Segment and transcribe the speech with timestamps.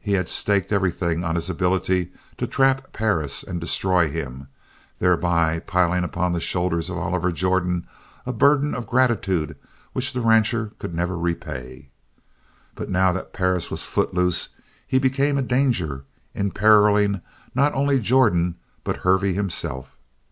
[0.00, 4.48] He had staked everything on his ability to trap Perris and destroy him,
[4.98, 7.86] thereby piling upon the shoulders of Oliver Jordan
[8.26, 9.56] a burden of gratitude
[9.92, 11.90] which the rancher could never repay.
[12.74, 14.48] But now that Perris was footloose
[14.88, 16.02] he became a danger
[16.34, 17.20] imperilling
[17.54, 19.96] not only Jordan but Hervey himself.